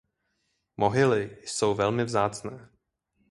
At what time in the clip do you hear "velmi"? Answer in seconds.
1.75-2.03